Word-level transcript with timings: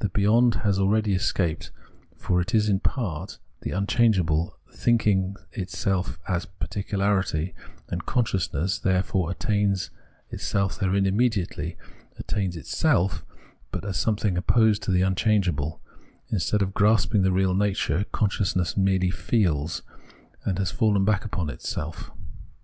The' 0.00 0.08
beyond' 0.18 0.54
has 0.66 0.78
aheady 0.80 1.14
escaped, 1.14 1.70
for 2.16 2.40
it 2.40 2.52
is 2.52 2.68
in 2.68 2.80
part 2.80 3.38
the 3.60 3.72
un 3.72 3.86
changeable, 3.86 4.58
thinking 4.74 5.36
itself 5.52 6.18
as 6.26 6.46
particularity, 6.46 7.54
and 7.88 8.04
con 8.04 8.24
sciousness, 8.24 8.80
therefore, 8.82 9.30
attains 9.30 9.90
itself 10.30 10.80
therein 10.80 11.06
immediately,— 11.06 11.76
attains 12.18 12.56
itself, 12.56 13.24
but 13.70 13.84
as 13.84 14.00
something 14.00 14.36
opposed 14.36 14.82
to 14.82 14.90
the 14.90 15.04
un 15.04 15.14
changeable; 15.14 15.80
instead 16.28 16.60
of 16.60 16.74
grasping 16.74 17.22
the 17.22 17.30
real 17.30 17.54
nature, 17.54 18.04
consciousness 18.10 18.76
merely 18.76 19.10
feels, 19.12 19.82
and 20.44 20.58
has 20.58 20.72
fallen 20.72 21.04
back 21.04 21.24
upon 21.24 21.48
itself. 21.48 22.10